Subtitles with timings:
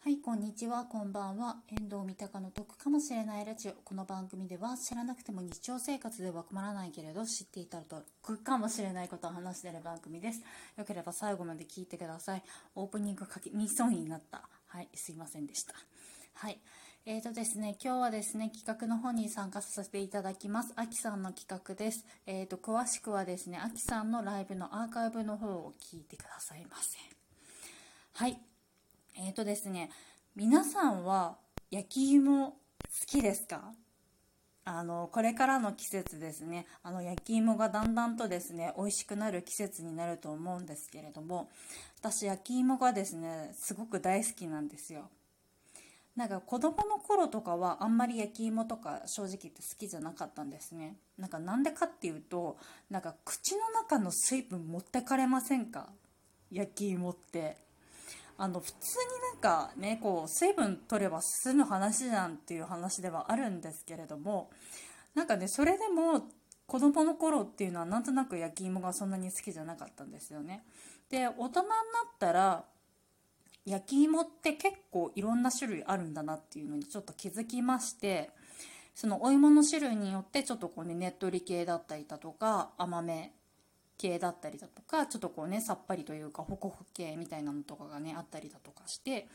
[0.00, 1.56] はい、こんにちは、こんばんは。
[1.68, 3.72] 遠藤三鷹の得かもしれないラジオ。
[3.84, 7.84] この番組では知らなくても日常生活では困らないけれど知っていたら
[8.22, 10.40] 得かもしれないことを話している番組です。
[10.76, 12.42] よければ最後まで聞いてください。
[12.76, 14.48] オープニング書き2そうになった。
[14.68, 15.74] はい、すいませんでした。
[16.34, 16.60] はい。
[17.04, 20.74] えーとですね、今日はですね、企画の方に参加させていただきます。
[20.76, 22.06] あきさんの企画です。
[22.24, 26.98] えーと、詳しくはですね、あきさんのライブのアーカイブの方を聞いてくださいませ。
[28.14, 28.47] はい。
[29.38, 29.88] とですね、
[30.34, 31.36] 皆さんは
[31.70, 32.56] 焼き芋好
[33.06, 33.72] きですか？
[34.64, 36.66] あのこれからの季節ですね。
[36.82, 41.48] あの焼き芋がだんだんとですね美味しくなる季節になると思うんですけれども
[42.00, 45.08] 私焼き芋がですねすごく大好きなんですよ。
[46.16, 50.96] なんか子供の頃とかはあんまり焼き芋とか正直言って好きじゃなかったんですね。
[51.16, 52.56] なんかなんでかっていうと
[52.90, 55.90] なんか口の中の水分持ってかれませんか？
[56.50, 57.67] 焼き芋って。
[58.40, 64.50] あの普通になんかねこう水分取れば済む話じゃんっていう話ではあるんですけれども
[65.14, 66.22] なんかねそれでも
[66.66, 70.62] 子供の頃っていうのはなんとなく焼き芋がそんなに好きじゃなかったんですよね。
[71.10, 71.74] で大人にな
[72.06, 72.64] ったら
[73.66, 78.30] 焼き芋って結構いろんな種類あるんだなっていうのにちょっと気づきまして
[78.94, 83.32] そのお芋の種類によってちょっとこうねねっとり系だったりだとか甘め
[83.98, 89.28] 系だったりだとかちょっとこうねさっぱりというかホクホク系みたいなのとかがねあったりだとかして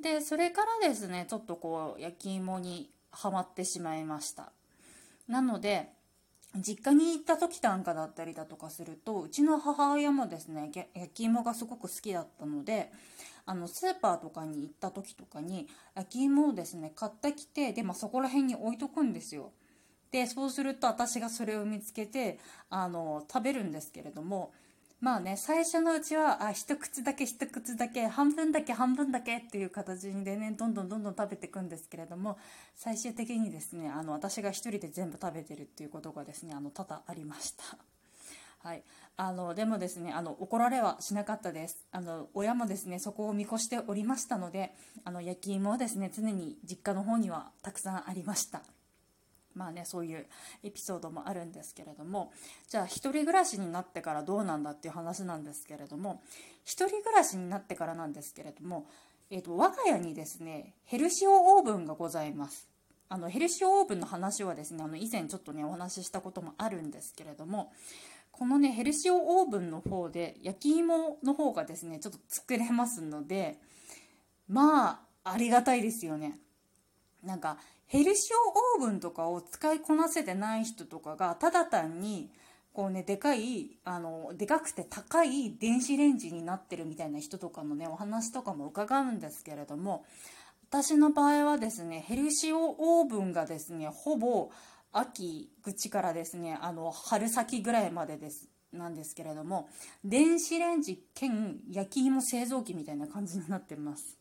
[0.00, 4.52] でそれからですねちょっとこう焼き芋にはまってしまいました。
[5.26, 5.88] なので
[6.56, 12.90] 実家に行った時なんかだったりだとかするとうちの母親もですね焼き芋がすごく好きだったので
[13.46, 19.52] あのスーパーとかに行った時とかに焼き芋をですね買ってきてで、まあ、そこら辺に置いとくんですよ。
[20.10, 24.52] でそうすると私がそれを見つけてあの食べるんですけれども
[25.00, 32.38] まあね最初のうちはあ一口だけ一口だけ半分だけ半分だけっていう形でねどんどんどんどん食べていくんですけれども
[32.76, 37.64] 最終的にですねあの私が一人で全部食べてるっていうことがですねあの多々ありました。
[38.62, 38.82] はい、
[39.16, 48.60] あのでもですねあの怒られはしなかったですあの親もですねそこを見越しておりましたのであの焼き芋はですね常に実家の方にはたくさんありました。
[49.54, 50.26] まあね、そういう
[50.62, 52.32] エピソードもあるんですけれども
[52.68, 56.22] じゃあ1人暮らしになってからどうなんだっていう話なんですけれども
[56.66, 58.86] 1人暮らしになってからなんですけれども、
[59.30, 62.68] えーと、我が家にですねヘルシオオーブンがございます。
[63.12, 67.72] あのヘルシオオーブンの話はですねあの以前ちょっとねお話ししたこともあるんですけれども
[68.30, 73.58] このねヘルシオオーブンの方で焼き芋の方がですねちょっと作れますので
[74.48, 76.38] まあありがたいですよね。
[77.22, 77.58] なんか
[77.90, 78.30] ヘルシ
[78.78, 82.30] オオーブンとかを使いこなせてない人とかがただ単に
[82.72, 90.04] こうねでかいあのでかくて高い電子レンジになってるみたいな人とかのねお話とかも伺うんですけれども
[90.68, 94.52] 私の場合はですねヘルシオオーブンがですねほぼ
[94.92, 99.68] 秋口からですねあの春先ぐらいまでですなんですけれども
[100.04, 104.19] 電子レンジ兼焼き芋製造機みたいな感じになってます。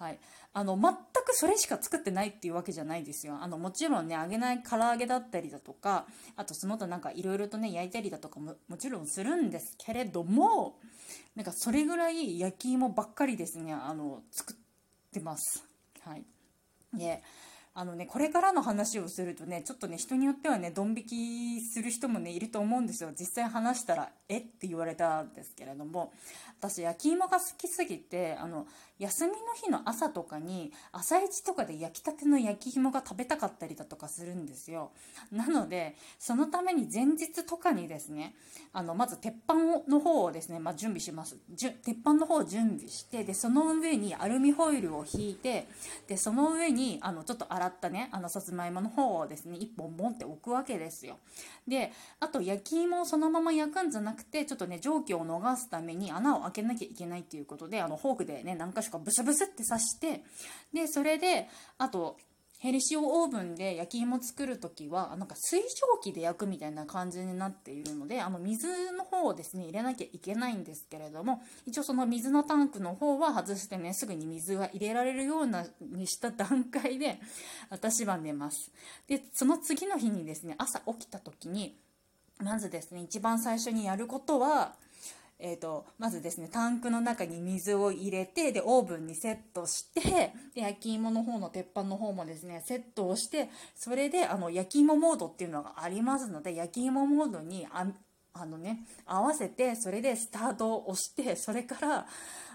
[0.00, 0.18] はい、
[0.54, 0.96] あの全く
[1.34, 3.36] それしか作ってないっていうわけじゃないですよ。
[3.38, 6.06] あのもちろんね揚げない唐揚げだったりだとか
[6.36, 10.78] あとその他なんかいろいろとね焼いたりだとかももちろんするんですけれども
[11.36, 14.56] なんかそれぐらい焼き芋ばっかりですねあの作っ
[15.12, 15.62] てます。
[16.00, 16.24] はい。
[16.94, 17.22] で
[17.72, 23.10] あのねこれからの話をするとねちょっとね人によってはねドン引きする人もねいると思うんですよ。
[23.18, 26.12] 実際話したらえって言われたんですけれども。
[26.60, 28.66] 私焼き芋が好きすぎてあの
[28.98, 34.90] 休みの日の朝とかに朝市とかで焼きたての焼き芋が食べたかったりだとかするんですよ。
[35.32, 38.34] なのでそのために前日とかにですね
[38.74, 39.54] あのまず鉄板
[39.88, 41.38] の方をですね、まあ、準備します。
[41.56, 45.66] 鉄板の方を準備してでその上にアルミホイルを引いて
[46.08, 51.18] でその上にあのちょっと洗ったねあのさつまいもの方をですね1本ボンって置くわけですよ。
[51.66, 60.24] であと焼き芋をそのまま焼くんじゃなくてちょっとね蒸気を逃すために穴を開けなきゃいけないっていうことであのフォークでね何か所かブスブスって刺して
[60.72, 61.48] でそれで
[61.78, 62.16] あと
[62.60, 65.66] ヘルシオオーブンで焼き芋作る時はなんか水蒸
[66.02, 77.18] 気で焼くみたいな感じになっているのであの水の方をですね入れなきゃいけないんですけれども一応その水のタンクの方は外してねすぐに水が入れられるようなにした段階で
[77.70, 78.70] 私は寝ます。
[79.08, 81.78] でその次の日にですね朝起きた時に
[82.42, 84.74] まずですね一番最初にやることは
[85.42, 97.66] えーと、まずですねタンクの中に水を入れてでオーブンにセットしてで焼き芋の方の鉄板の方もですねセットをしてそれであの焼き芋モードっていうのがありますので焼き芋モードに
[98.32, 102.06] あのね合わせてそれでスタートを押してそれから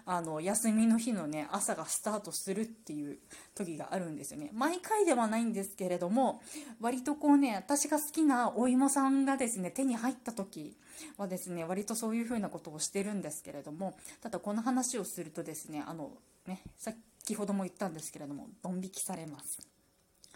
[0.07, 3.17] あの休みの日のね朝がスタートするっていう
[3.55, 4.51] 時があるんですよね。
[4.53, 6.41] 毎回ではないんですけれども
[6.79, 10.77] 割とこうね私が好きなお芋さんがですね手に入った時
[11.17, 16.11] はですね割とそういう風なことをしてるんですけれどもただこの話をするとですねあの
[16.45, 19.74] ね先ほども言ったんですけれどもドン引きされます。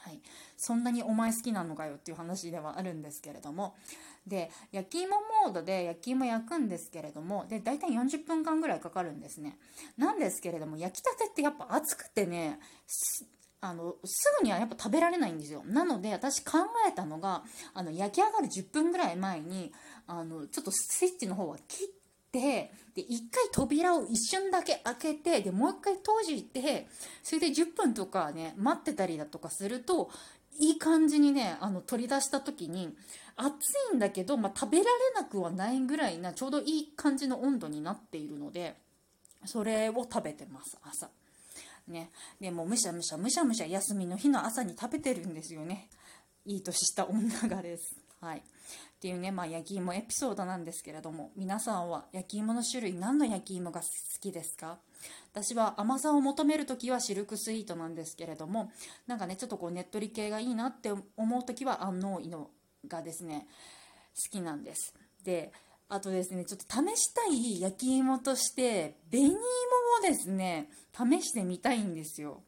[0.04, 0.20] はい、
[0.58, 3.76] そんなにお前好きなのかよっていう話ではあるんですけれども。
[4.28, 5.16] で焼き芋
[5.46, 9.58] モードで焼き芋焼くんですけれどもで大体40分間ぐらいかかるんですね。
[9.98, 12.60] なんですけれども焼きたてってやっぱ熱くてね
[13.62, 15.64] あのすぐにはやっぱ食べられないんですよ。
[15.66, 17.44] なので私考えたのが
[17.74, 19.74] あの焼き上がる10分ぐらい前に
[20.08, 21.99] あのちょっとスイッチの方は切って
[22.32, 26.88] で1回扉を一瞬だけ開けてでもう1回閉じて
[27.24, 30.10] それで10分とかね待ってたりだとかすると
[30.60, 32.96] いい感じにねあの取り出した時に
[33.36, 33.56] 熱
[33.94, 38.76] いんだけど、まあ、食べられなくはないぐらいなちょうどいい感じの温度になっているので
[39.46, 41.10] それを食べてます朝。
[41.88, 42.12] ね。
[42.40, 45.90] でもむしゃむしゃむしゃむしゃ休みの日の朝に食べてるんですよね。
[46.46, 48.09] いい年した女がです。
[48.22, 48.40] はい。
[48.40, 48.42] っ
[49.00, 53.88] ていうね、まあ、焼き芋エピソードなんですけれども皆さんは焼き芋の種類何の焼き芋が好
[54.20, 54.78] きですか？
[55.32, 58.72] 私は甘さを求める時はシルクスイートなんですけれども
[59.08, 62.50] なんかねちょっとこうねっとり系がいいなって思う時は安納芋
[62.90, 63.48] がですね
[64.22, 64.94] 好きなんです。
[65.24, 65.54] で
[65.88, 69.40] あとですねちょっと試したい焼き芋として紅芋を
[70.02, 72.42] ですね試してみたいんですよ。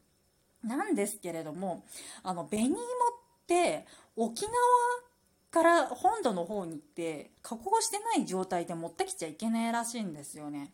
[0.66, 1.86] なんですけれども
[2.24, 2.80] あの紅芋っ
[3.48, 3.86] て
[4.18, 4.52] 沖縄
[5.52, 10.74] から本土の方に行って加工してない状態で持ってきちゃいけないらしいんですよね。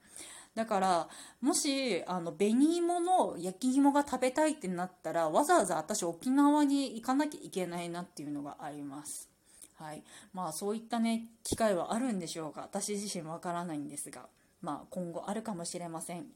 [0.56, 1.10] だから
[1.42, 9.30] もしあの紅芋の焼き芋が食べたいってなったらわざわざ私沖縄に行かなきゃいけないなっていうのがあります。
[9.76, 10.04] はい。
[10.34, 14.28] まあそういったね機会はあるんでしょうか私自身わからないんですが
[14.62, 16.28] まあ今後あるかもしれません。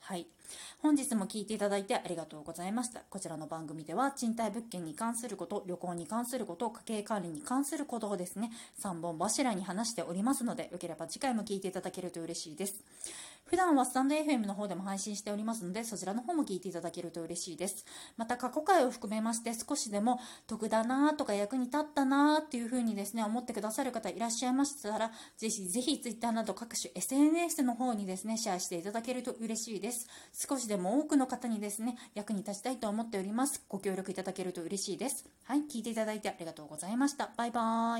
[0.00, 0.26] はい。
[0.80, 3.00] 本日も聞いていただいてありがとうございました。
[3.10, 8.50] こちらの番組では賃貸物件に関すること、旅行に関すること、家計管理に関することをですね、
[8.82, 12.82] 3本柱に話しておりますので、よければ次回も聞いていただけると嬉しいです。
[13.48, 17.86] 普段はスタンド FM の方でも配信しておりますので、そちらの方も聞いていただけると嬉しいです。
[18.18, 30.06] また過去回を含めまして、少しでも得だなとか役に立ったなっていう風にですね、思ってくださる方いらっしゃいましたら、ぜひぜひ Twitter など各種 SNS の方にですね、シェアしていただけると嬉しいです。
[30.32, 33.64] 少しでも多くの方にですね、役に立ちたいと思っております。
[33.68, 35.24] ご協力いただけると嬉しいです。
[35.44, 37.30] はい、聞いていただいてありがとうございました。
[37.36, 37.96] バイバーイ。